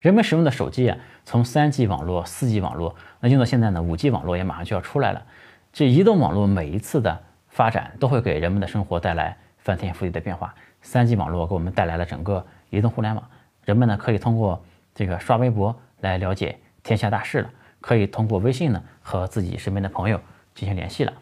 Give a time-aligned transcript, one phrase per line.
[0.00, 5.24] 人们使用的手机啊，从 3G 网络、4G 网络，那用到现在呢，5G 网络也马上就要出来了。
[5.72, 10.54] 这移动网络每一次的发展，都会给人们的生活带来翻天覆地的变化。
[10.84, 13.28] 3G 网络给我们带来了整个移动互联网，
[13.64, 14.62] 人们呢可以通过
[14.94, 20.20] 这个刷微博来了解天下大事了，可以通过微信呢和自己身边的朋友
[20.54, 21.12] 进行联系了，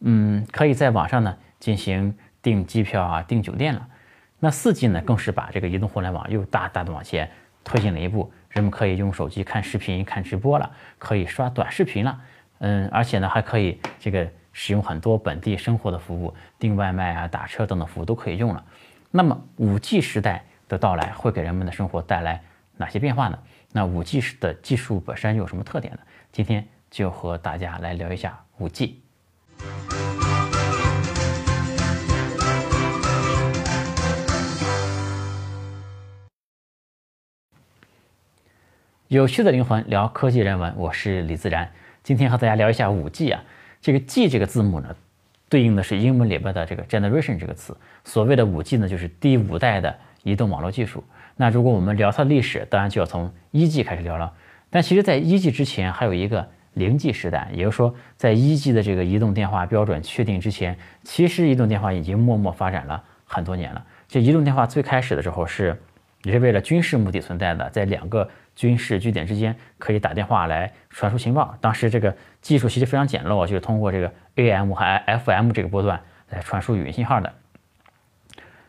[0.00, 3.88] 嗯，可以在网上呢进行订机票啊、订酒店了。
[4.38, 7.30] 那 4G 呢，更是把这个移动互联网又大大的往前。
[7.66, 12.20] 推进了一步，人们可以用手机看视频、看直播了，可以刷短视频了，
[12.58, 18.64] 嗯，而且呢还可以这个使用很多本地生活的服务，订外卖啊、打车等等服务都可以用了。
[19.10, 22.40] 那么五 G 时代的到来会给人们的生活带来
[22.76, 23.38] 哪些变化呢？
[23.72, 26.00] 那五 G 的技术本身有什么特点呢？
[26.30, 29.02] 今天就和大家来聊一下五 G。
[39.08, 41.70] 有趣的灵魂聊科技人文，我是李自然。
[42.02, 43.40] 今天和大家聊一下五 G 啊，
[43.80, 44.96] 这个 G 这个字母呢，
[45.48, 47.76] 对应的是英文里边的这个 generation 这个词。
[48.02, 51.04] 所谓的五 G 呢，就是第五代的移动网络技术。
[51.36, 54.32] 那如果我们聊它的历史，当然就要从一 G 开始聊了。
[54.70, 63.86] 但其实，在一 G 之前，还有一个零 G 时代，也就是说，在一 G 的这个移动电话标准确定之前，其实移动电话已经默默发展了很多年了。
[64.08, 65.80] 这移动电话最开始的时候是
[66.24, 68.28] 也是为了军事目的存在的，在两个。
[68.56, 77.32] 军事据点之间可以打电话来传输情报，当时这个技术其实非常简陋，就是通过这个 AM 和 FM 这个波段来传输语音信号的。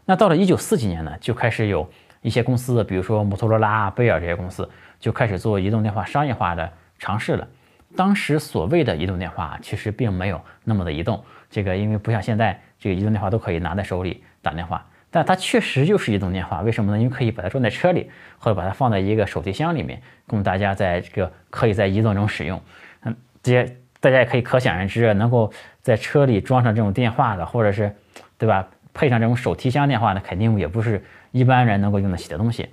[0.05, 1.89] 那到了一九四几年呢，就开始有
[2.21, 7.47] 一些公司，比如说摩托罗拉、贝尔这些公司，就开始做移动电话商业化的尝试了。
[7.95, 14.85] 当时所谓的移动电话其实并没有那么的移动，这个因为不像现在这个移动电话都可以拿在手里打电话。
[15.17, 16.97] 但它确实就是移动电话，为什么呢？
[16.99, 22.61] 因为可以把它装在车里，或者把它放在一个手提箱里面，供大家在这个可以在移动中使用。
[23.01, 25.51] 嗯，这些大家也可以可想而知，能够
[25.81, 27.91] 在车里装上这种电话的，或者是，
[28.37, 28.67] 对吧？
[28.93, 32.69] 配上这种手提箱电话的，肯定也不是一般人能够用得起的东西。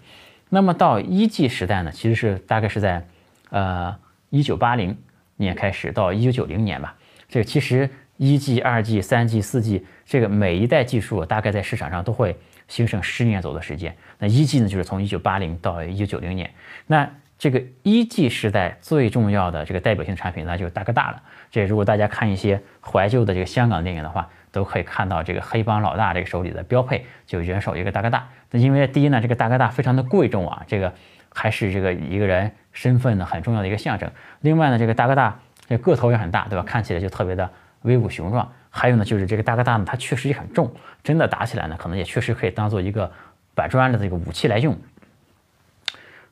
[0.51, 3.07] 那么到一 G 时代呢，其实是大概是在
[3.49, 3.97] 呃
[4.29, 4.95] 一九八零
[5.37, 6.95] 年开始到一九九零年吧。
[7.27, 7.89] 这个其实。
[8.17, 12.37] 一 G、二 G、三 G、四 G，这个每一代技术大概在市场上都会
[12.69, 13.97] 兴盛十年左右的时间。
[14.19, 16.51] 那一 G 呢，就是从一九八零到一九九零年。
[16.87, 21.21] 那这个一 G 时代最重要的这个代表性产品，那就是大哥大了。
[21.51, 28.29] 这如果大家看一些怀旧的这个香港电影的话，都可以看到这个黑帮老大这个手里的标配就人手一个大哥大。
[28.53, 30.95] 那因为第一呢，这个大哥大非常的贵重啊，这个
[31.35, 34.09] 还是这个一个人身份呢很重要的一个象征。
[34.41, 36.65] 另外呢，这个大哥大这个头也很大，对吧？
[36.65, 37.51] 看起来就特别的。
[37.85, 43.13] 威武雄壮，还有呢，就是这个大哥大呢，它确实也很重，真的打起来呢，可能也确实可以当做一个
[43.55, 44.75] 板砖的这个武器来用。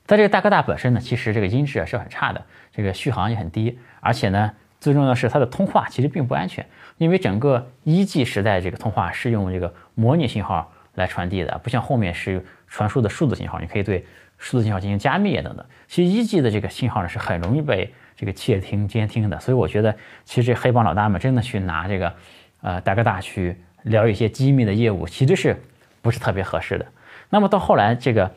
[0.06, 2.42] 但这个大哥大本身呢，其实这个音质啊是很差的，
[2.72, 14.04] 这个续航也很低，而且呢，最重要的是它的通话其实并不安全，因为整个一 G 时代这个通话是用这个模拟信号来传递的，不像后面是传输的数字信号，你可以对
[14.38, 15.64] 数字信号进行加密等等。
[15.86, 17.92] 其实一 G 的这个信号呢是很容易被。
[18.16, 22.14] 这个窃听、监听的，所以我觉得，其实这黑帮老大们真的去拿这个，
[22.60, 25.60] 呃，大哥大去聊一些机密的业务，其实是
[26.00, 26.86] 不是特别合适的。
[27.30, 28.32] 那么到后来这个，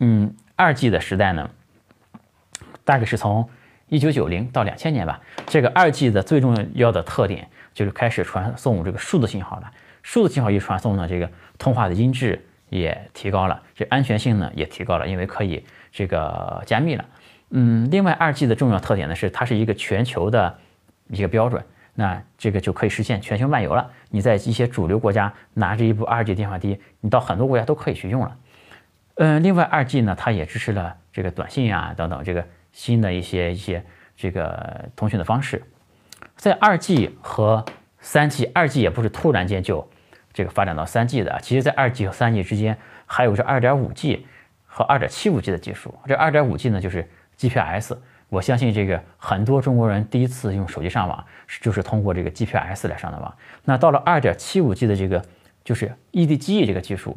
[0.00, 1.50] 嗯，二 G 的时代呢，
[2.84, 3.48] 大概是从
[3.88, 5.20] 一九九零到两千年吧。
[5.46, 9.72] 这个二 G 的最重要的特点就是开始传送这个数字信号了。
[10.02, 17.04] 数字信号一传送呢，这个通话的音质也提高了，这安全性呢也提高了，因为可以这个加密了。
[17.50, 20.58] 嗯，另外二 G 的重要特点呢是它是一个全球的
[21.08, 21.62] 一个标准，
[21.94, 23.90] 那这个就可以实现全球漫游了。
[24.08, 28.36] 你在一些主流国家拿着一部二 G 电话机，你到很多国家都可以去用了。
[29.16, 33.84] 嗯，另外二 G 呢，它也支持了这个短信啊等等这个新的一些一些
[34.16, 35.62] 这个通讯的方式。
[36.36, 37.64] 在二 G 和
[37.98, 39.86] 三 G，二 G 也不是突然间就
[40.32, 44.24] 这个发展到三 G 的，其实在二 G 和三 G 之间还有这二点五 G
[44.64, 45.92] 和二点七五 G 的技术。
[46.06, 47.06] 这二点五 G 呢，就是
[47.40, 47.96] GPS，
[48.28, 51.24] 我相信这个很多中国人第一次用手机上网
[51.62, 53.34] 就是通过这个 GPS 来上的网。
[53.64, 55.24] 那到了二点七五 G 的这个
[55.64, 57.16] 就是 EDGE 这个技术，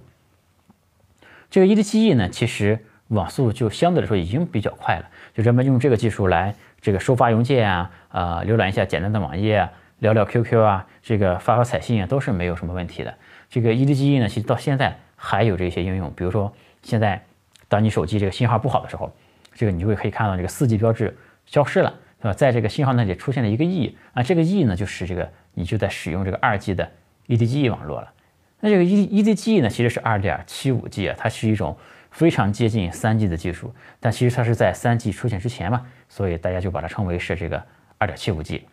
[1.50, 2.80] 这个 EDGE 呢，其实
[3.10, 5.06] 网速就相对来说已经比较快了。
[5.34, 9.70] 就人们用这个技术来这个收发邮件啊，呃，浏览一下简单的网页啊，
[10.00, 13.14] 聊聊 QQ 啊，这个发发彩信啊，都是没有什么问题的。
[13.50, 17.22] 这个 EDGE 呢，其实到现在还有这些应用，比如说现在
[17.68, 19.14] 当你手机这个信号不好的时候。
[19.54, 21.16] 这个你就会可以看到这个四 G 标志
[21.46, 22.34] 消失了，是吧？
[22.34, 26.90] 在这个信号那里出现了一个 E 啊，这个 E 呢就是这个你就在使用这个二 G 的
[27.28, 28.12] EDGE 网络了。
[28.60, 31.78] 那这个 E EDGE 呢其实是二点七五 G 啊，它是一种
[32.12, 37.62] 非常接近三 G 的技术，但其实它是在三 G 出现之前嘛，所以大家就把它称为是这个
[37.98, 38.66] 二点七五 G。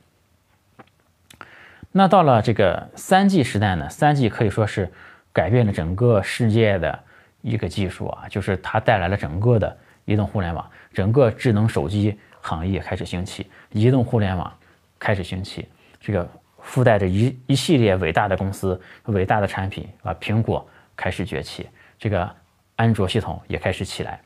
[1.92, 4.88] 那到了这个三 G 时代呢，三 G 可以说是
[5.32, 6.96] 改变了整个世界的
[7.40, 14.52] 一个技术啊，就是它带来了整个的移动互联网，整个智能手机行业开始兴起，移动互联网
[14.98, 15.68] 开始兴起，
[16.00, 16.28] 这个
[16.60, 20.66] 附带着一一系列伟大的公司、伟大的产品啊，苹果
[20.96, 21.68] 开始崛起，
[21.98, 22.30] 这个
[22.76, 24.20] 安卓系统也开始起来。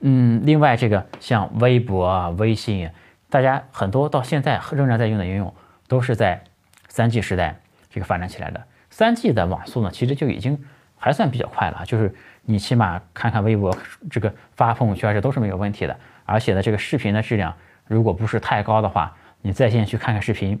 [0.00, 2.90] 嗯，另外这个像微博啊、微信，
[3.28, 5.52] 大家很多到现在仍然在用的应用，
[5.88, 6.42] 都是在。
[6.88, 7.54] 三 G 时代
[7.90, 10.58] 这个发展起来的，三 G 的网速呢，其实就已经
[10.98, 13.76] 还算比较快了，就是你起码看看微博，
[14.10, 15.96] 这个发朋友圈这都是没有问题的。
[16.24, 17.54] 而且呢，这个视频的质量
[17.86, 20.60] 如果不是太高的话，你在线去看看视频，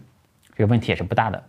[0.54, 1.42] 这个问题也是不大的。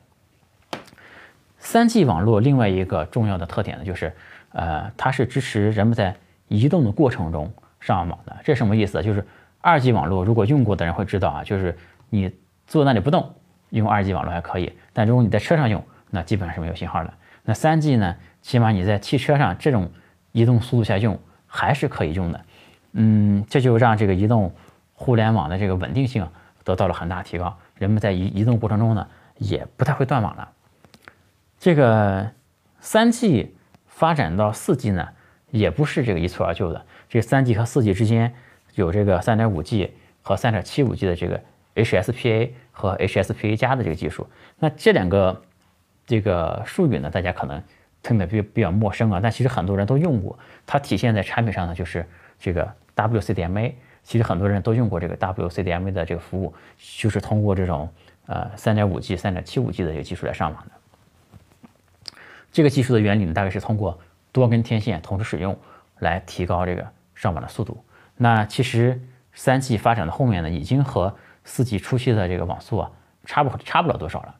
[1.59, 4.13] 三 G 网络另外一个重要的特点呢，就是
[4.53, 6.15] 呃，它是支持人们在
[6.47, 8.35] 移动的过程中上网的。
[8.43, 9.03] 这什么意思？
[9.03, 9.25] 就是
[9.61, 11.77] 二 G 网络，如果用过的人会知道啊，就是
[12.09, 12.31] 你
[12.65, 13.33] 坐那里不动。
[13.71, 17.13] 用二 G 网络还可以，但如果你在车上用，那基本上是没有信号的。
[17.47, 18.13] 那三 G 呢？
[18.41, 19.89] 起码你在汽车上这种
[20.33, 22.45] 移动速度下用还是可以用的。
[22.91, 24.53] 嗯，这就让这个移动
[24.93, 26.27] 互联网的这个稳定性
[26.65, 29.07] 得到了很大提高，人们在移移动过程中呢
[29.37, 30.51] 也不太会断网了。
[31.57, 32.29] 这个
[32.81, 33.55] 三 G
[33.85, 35.07] 发展到四 G 呢，
[35.49, 36.85] 也不是这个一蹴而就的。
[37.07, 38.33] 这三 G 和四 G 之间
[38.75, 41.41] 有这个三点五 G 和三点七五 G 的这个
[41.75, 42.49] HSPA。
[42.79, 44.27] 和 HSPA 加的这个技术，
[44.59, 45.41] 那这两个
[46.07, 47.61] 这个术语呢，大家可能
[48.01, 50.39] 听得比比较陌生啊，但其实很多人都用过。
[50.65, 52.03] 它体现在产品上呢，就是
[52.39, 53.73] 这个 WCDMA。
[54.03, 57.89] 其实很多人都用过这个 WCDMA 的这个服务，就是通过这种
[58.25, 60.71] 呃 3.5G、3.75G 的这个技术来上网的。
[62.49, 63.99] 这个技术的原理呢，大概是通过
[64.31, 65.59] 多根天线同时使用
[65.99, 67.83] 来提高这个上网的速度。
[68.15, 68.97] 那其实
[69.35, 71.13] 3G 发展的后面呢，已经和
[71.43, 72.89] 四 G 初期的这个网速啊，
[73.25, 74.35] 差不差不了多少了。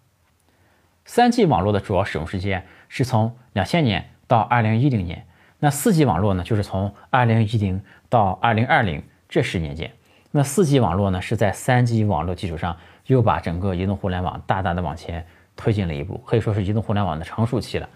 [1.07, 5.25] 三 G 网络的主要使用时间是从两千年到二零一零年，
[5.57, 9.89] 那四 G 网络呢，就是从二零一零到二零二零这十年间。
[10.31, 12.75] 那四 G 网络呢，是在三 G 网络基础上
[13.05, 15.25] 又把整个移动互联网大大的往前
[15.55, 17.87] 推进了一步，可以说是移动互联网的成熟期了。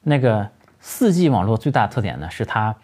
[0.00, 0.48] 那个
[0.80, 2.74] 四 G 网络最大的特点呢，是它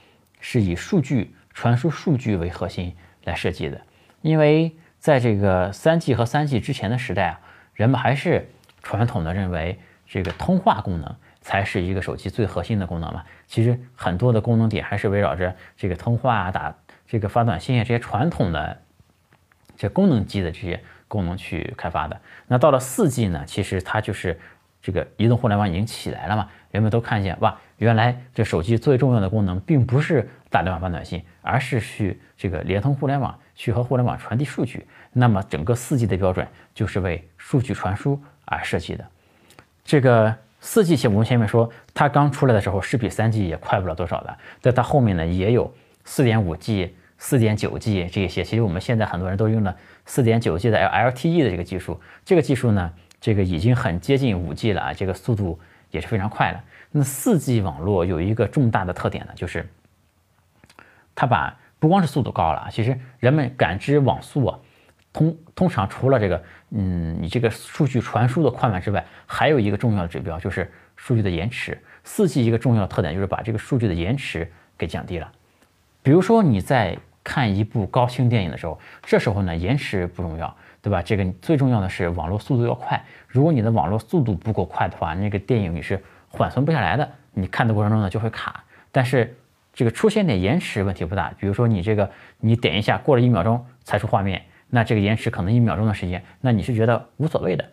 [0.41, 2.94] 是以数据传输数据为核心
[3.25, 3.81] 来设计的，
[4.21, 4.77] 因为。
[5.00, 7.41] 在这个三 G 和三 G 之前的时代啊，
[7.73, 8.50] 人们还是
[8.82, 13.25] 传统的认为这个通话功能才是一个手机最核心的功能嘛。
[13.47, 16.75] 其实很多的功能点还是围绕着这个通话啊、打
[17.06, 18.81] 这个发短信啊这些传统的
[19.77, 22.21] 这功能机的这些功能去开发的。
[22.47, 24.38] 那到了四 G 呢，其实它就是
[24.82, 33.38] 这个移动互联网已经起来了嘛，人们都看见哇，原来这手机最重要的功能并不是打电话发短信，而是去这个联通互联网。
[33.56, 38.19] 去和互联网传递数据，那么整个四 G 的标准就是为数据传输
[38.50, 39.05] 而设计的。
[39.85, 45.73] 这个四 G 前我们前面说，它刚出来的时候是比三 G 也快不了多少的，在它后面呢也有
[46.05, 48.44] 四点五 G、四点九 G 这些。
[48.44, 49.75] 其实我们现在很多人都用了
[50.05, 55.58] 四点九 G 的 LTE 的这个技术，这个技术呢，这个已经很接近五 G 了啊，这个速度
[55.91, 56.61] 也是非常快的。
[56.91, 59.67] 那四 G 网络有一个重大的特点呢，就是
[61.14, 64.58] 它把不光是速度高了，其实人们感知网速啊，
[65.12, 71.77] 通通常除了这个，嗯，你这个数据传输的快慢之外，还有一个重要的指标就是数据的延迟。
[72.05, 75.31] 四 G 一个重要的特点就是把这个数据的延迟给降低了。
[76.03, 81.03] 比如说你在看一部高清电影的时候，这时候呢延迟不重要，对吧？
[81.03, 83.00] 这个最重要的是网络速度要快。
[83.29, 88.65] 如果你的网络速度不够快的话，那个电影你是缓存不下来的，你看的过程中呢就会卡。
[88.91, 89.36] 但是
[89.74, 97.69] 这个出现点延迟问题不大，比如说你这个你点一下过了一秒钟才出画面，那这个延迟可能一秒钟的时间，那你是觉得无所谓的。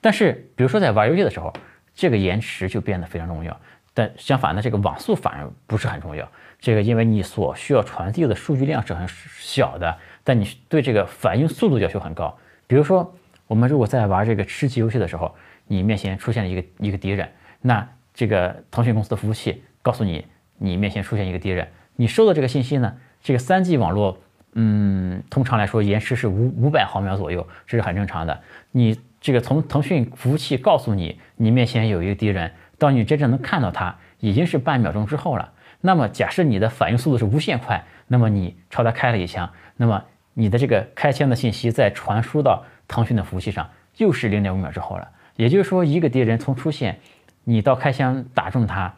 [0.00, 1.52] 但是比如说在玩游戏的时候，
[1.94, 3.58] 这个延迟就变得非常重要。
[3.94, 6.26] 但相反的，这个网速反而不是很重要。
[6.58, 9.06] 这个因为你所需要传递的数据量是很
[9.38, 12.36] 小的，但你对这个反应速度要求很高。
[12.66, 13.14] 比如说
[13.46, 15.34] 我们如果在玩这个吃鸡游戏的时候，
[15.66, 19.62] 你面前出现了一个一个敌人，那这个腾讯公司的服务器。
[19.82, 20.24] 告诉你，
[20.58, 22.96] 你面前出现一个敌人，你收到这个信息呢？
[23.20, 24.18] 这个三 G 网络，
[24.54, 28.40] 嗯，通常来说延迟是五五百毫秒左右，这是很正常的。
[28.70, 35.52] 你这个从腾讯服务器告诉你，你面前有一个敌人，到你真正能看到他，已经是半秒钟之后了。
[35.80, 40.04] 那么假设你的反应速度是无限快，那么你朝他开了一枪，那么
[40.34, 45.08] 你的这个开枪的信息再传输到腾讯的服务器上，又是零点五秒之后了。
[45.36, 47.00] 也就是说，一个敌人从出现，
[47.44, 48.94] 你到开枪打中他。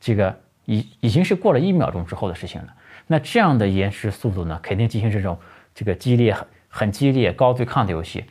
[0.00, 2.68] 这个已已经是过了一秒钟之后的事情了。
[3.08, 5.36] 那这样的延迟速度呢，肯定进行这种
[5.74, 8.24] 这个激烈很很激烈高对抗的游戏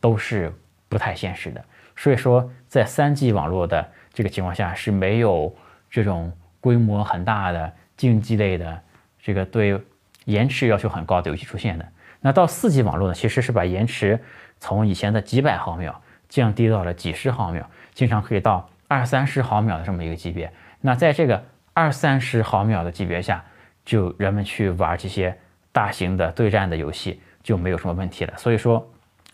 [0.00, 0.52] 都是
[0.88, 1.64] 不太现实的。
[1.96, 5.54] 所以说，在三 G 网络的这个情况下是没有
[5.88, 8.82] 这种规模很大的竞技类的
[9.22, 9.80] 这个对
[10.24, 11.88] 延迟要求很高的游戏出现的。
[12.20, 14.18] 那到四 G 网络呢，其实是把延迟
[14.58, 20.52] 从以前的几百毫秒降低到了几十毫秒，经常可以到二三十毫秒的这么一个级别。
[20.80, 23.44] 那在这个二三十毫秒的级别下，
[23.84, 25.36] 就人们去玩这些
[25.72, 28.34] 大型的对战的游戏就没有什么问题了。
[28.36, 28.88] 所以说，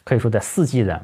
[0.05, 1.01] 可以说在四 G 的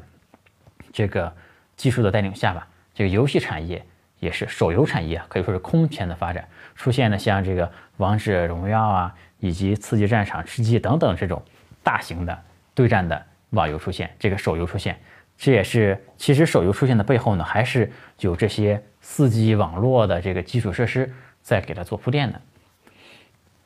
[0.91, 1.33] 这个
[1.75, 3.85] 技术的带领下吧，这个游戏产业
[4.19, 11.41] 也是手游产业可以说是空前的发展，出现了像这个王者荣耀啊，以及刺激战场、吃鸡等等这种
[11.83, 12.37] 大型的
[12.73, 14.99] 对战的网游出现，这个手游出现，
[15.37, 22.41] 这也是其实手游出现的背后呢，还是有这些四 G 网络的这个基础设施在给它做铺垫的。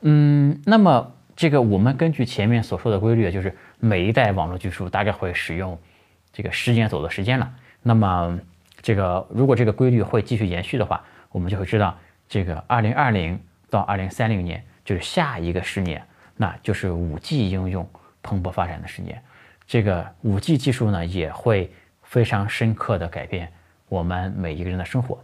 [0.02, 5.78] 嗯，那么这个我们根据前面所说的规律，就是每一代网络技术大概会使用
[6.34, 7.52] 这个十年左右的时间了。
[7.84, 8.40] 那么
[8.82, 13.40] 这个如果这个规律会继续延续的话，我们就会知道，这个二零二零
[13.70, 16.04] 到二零三零年就是下一个十年，
[16.36, 17.88] 那就是五 G 应用
[18.24, 19.22] 蓬勃发展的十年。
[19.68, 21.72] 这个五 G 技术呢，也会
[22.04, 23.52] 非常深刻的改变
[23.88, 25.20] 我们每一个人的生活。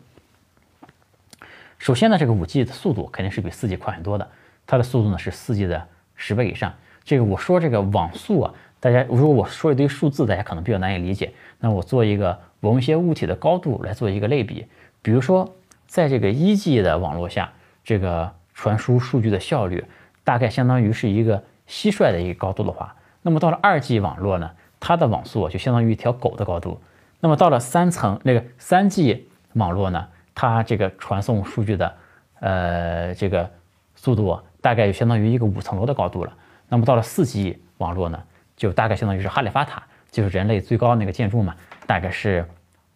[1.79, 4.29] 首先呢，这个五 G 的速度肯定是比四 G 快很多的。
[4.68, 6.72] 它的速度呢是四 G 的十倍以上。
[7.04, 11.32] 这个我说这个网速啊，大家如果我说一堆数字，大家可能比较难以理解。
[11.60, 14.68] 那我做一个我们一些物体的高度来做一个类比。
[15.02, 15.50] 比如说，
[15.88, 17.50] 在这个一 G 的网络下，
[17.82, 19.86] 这个传输数据的效率
[20.26, 26.82] 大概相当于是一个蟋蟀的一个高度的话，那么到了二 G 网络呢，它的网速就相当于一条狗的高度。
[27.22, 30.06] 那么到了三层那个三 G 网络呢，
[30.36, 31.96] 它这个传送数据的
[32.42, 33.50] 呃这个
[33.96, 34.38] 速度。
[34.62, 36.34] 大概就相当于一个五层楼的高度了。
[36.70, 38.22] 那么到了四 G 网络呢，
[38.56, 42.46] 就大概相当于是哈利法塔，就是人类最高那个建筑嘛，大概是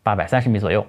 [0.03, 0.86] 八百三十米左右。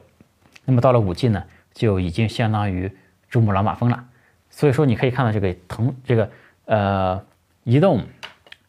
[0.64, 2.90] 那么到了五 G 呢，就已经相当于
[3.28, 4.04] 珠穆朗玛峰了。
[4.50, 6.30] 所以说你可以看到这个腾这个
[6.66, 7.24] 呃
[7.64, 8.04] 移动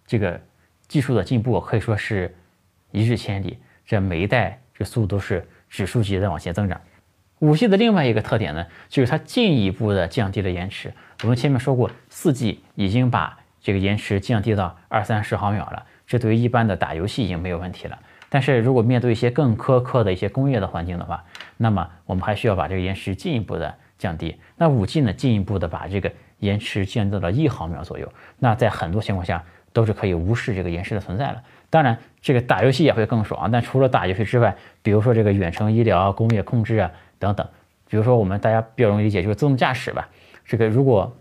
[0.05, 0.39] 这个
[0.87, 2.33] 技术的进步可以说是
[2.91, 6.79] 一日千里，这每一代这速度都是指数级的往前增长。
[7.43, 10.93] 五 G 的另外一个特点呢，就是它进一步的降低了延迟。
[11.23, 17.99] 我们前面说过，四 G 已经把这个延迟降低到二三十毫秒了，这对于一般的打游戏已经没有问题了。
[18.29, 21.21] 但是如果面对一些更苛刻的一些工业的环境的话，
[21.57, 24.33] 那么我们还需要把这个延迟进一步的降低。
[24.55, 26.09] 那五 G 呢，进一步的把这个
[26.39, 28.09] 延迟降低到了一毫秒左右。
[28.39, 31.43] 那在很多情况下都是可以无视这个延迟的存在了。
[31.69, 33.51] 当然，这个打游戏也会更爽。
[33.51, 36.89] 但除了打游戏之外，比如说这个远程医疗、工业控制啊。
[37.19, 37.47] 等等，
[37.87, 40.09] 比如说我们大家比较容易理解就是自动驾驶吧。
[40.45, 41.15] 这个如果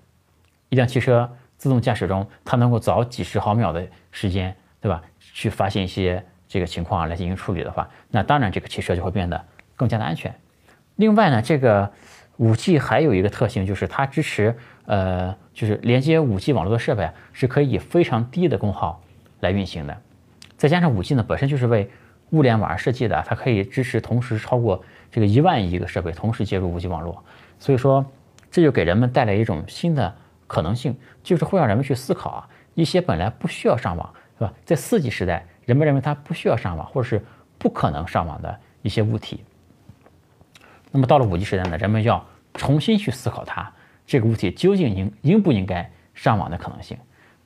[0.68, 5.00] 一辆汽车自动驾驶中，它能够早几十毫秒的时间，对吧？
[5.20, 9.40] 去发现一些这个情况来进行处理的话，那当然这个汽车就会变得
[9.76, 10.34] 更加的安全。
[10.96, 11.90] 另外呢，这个
[12.38, 14.56] 五 G 还有一个特性就是它支持
[14.86, 19.00] 呃，就是连接五 G 网络的设备，是可以以非常低的功耗
[19.40, 19.96] 来运行的。
[20.56, 21.88] 再加上五 G 呢本身就是为
[22.30, 24.82] 物联网而设计的，它可以支持同时超过。
[25.12, 27.22] 这个一万亿个设备同时接入五 G 网络，
[27.58, 28.04] 所以说
[28.50, 30.12] 这就给人们带来一种新的
[30.46, 34.52] 可能性，就是会让人们去思考啊，一些本来不需要上网，是吧？
[34.64, 37.22] 在四 G 时代，人们认为它不需要上网，或者是
[37.58, 39.44] 不可能上网的一些物体，
[40.90, 43.70] 那么到了五 G 时代呢，人们要重新去思考它
[44.06, 46.96] 这个物体究竟应应不应该上网的可能性。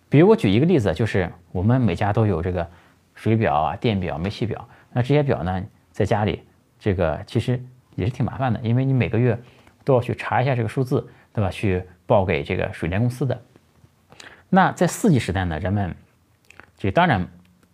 [0.09, 2.69] 比如我举一个例子，就是我们每家都有这个
[3.17, 6.43] 水表啊、电表、煤气表，那这些表呢，在家里。
[6.87, 7.61] 这个其实
[7.97, 9.37] 也是挺麻烦的，因为你每个月
[9.83, 11.51] 都要去查一下这个数字，对吧？
[11.51, 13.37] 去报给这个水电公司的。
[14.49, 15.93] 那在四 G 时代呢，人们
[16.79, 17.27] 这当然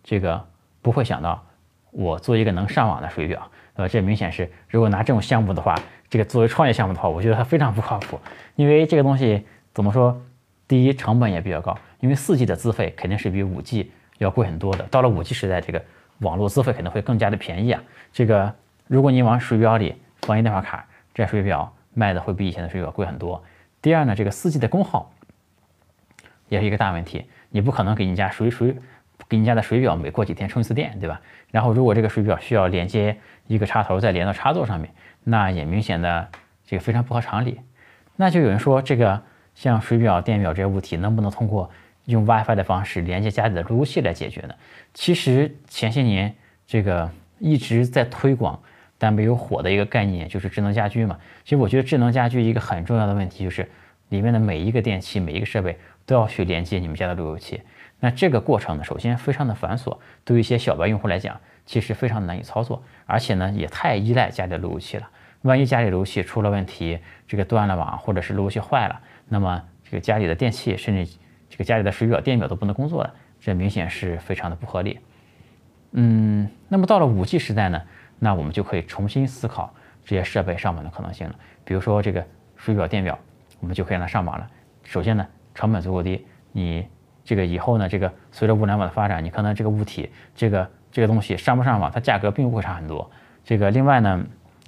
[0.03, 0.43] 这个
[0.81, 1.45] 不会想到
[1.91, 5.75] 我做一个能上网的水表，呃，这明显是如果拿这种项目的话，
[6.09, 8.19] 这个作为创业项目的话，我觉得它非常不靠谱，
[8.55, 10.19] 因为这个东西怎么说？
[10.67, 14.83] 第一，成本也比较高，因为四 G 的资费肯定是比五 G 要贵很多的。
[14.85, 15.79] 到了五 G 时代，这个
[16.21, 18.51] 网络资费可能会更加的便宜啊，这个。
[18.87, 23.43] 如果你往水表里放一电话卡，这水表卖的会比以前的水表贵很多。
[23.81, 25.11] 第二呢，这个四 G 的功耗
[26.49, 27.25] 也是一个大问题。
[27.49, 28.75] 你不可能给你家水水
[29.29, 31.21] 给你家的水表每过几天充一次电，对吧？
[31.51, 34.91] 然后如果这个水表需要连接一个插头再连到插座上面，
[35.23, 36.27] 那也明显的
[36.65, 37.59] 这个非常不合常理。
[38.15, 39.21] 那就有人说，这个
[39.55, 41.69] 像水表、电表这些物体能不能通过
[42.05, 44.53] 用 WiFi 的方式连接家里的路由器来解决呢？
[44.93, 46.35] 其实前些年
[46.65, 47.09] 这个
[47.39, 48.59] 一直在推广。
[49.03, 51.19] 但没有火的一个概念，就是智能家居嘛。
[51.43, 53.69] 其实我觉得智能家居一个很重要的问题就是，
[54.07, 57.59] 里面的每一个电器、每一个设备都要去连接你们家的路由器。
[57.99, 65.09] 那这个过程呢，首先非常的繁琐，对于一些小白用户来讲，其实非常难以操作，而且呢，也太依赖家里的路由器了。
[65.41, 71.17] 万一家里路由器出了问题，这个断了网，或者是路由器坏了，那么这个家里的电器，甚至
[71.49, 74.97] 这个家里的水表、电表都不能工作了，这明显是非常的不合理。
[75.91, 77.79] 嗯，那么到了五 G 时代呢，
[78.19, 81.35] 那我们就可以重新思考这些设备上网的可能性了。
[81.63, 83.17] 比如说这个水表、电表，
[83.59, 84.47] 我们就可以让它上网了。
[84.83, 86.87] 首先呢，成本足够低，你
[87.23, 93.09] 这个以后呢，这个随着物联网的发展，你可能这个物体，这个这个东西上不上网，它价格并不会差很多。
[93.43, 94.25] 这个另外呢。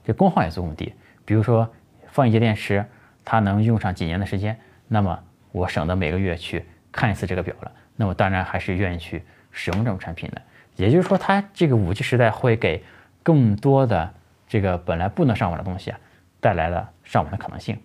[0.08, 0.94] 这功耗也足够低，
[1.26, 1.68] 比如说
[2.10, 2.86] 放一节电池，
[3.24, 4.56] 它能用上几年的时间，
[4.88, 5.20] 那么
[5.52, 10.40] 我省得每个月去看一次这个表了，那我当然还是愿意去使用这种产品的。
[10.76, 12.84] 也就是说，它这个五 G 时代会给
[13.26, 14.14] 更多的
[14.48, 16.00] 这个本来不能上网的东西啊，
[16.40, 17.76] 带来了上网的可能性。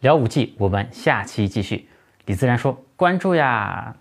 [0.00, 1.86] 聊五 G，我们下期继续。
[2.24, 3.94] 李自然说：“关注呀。”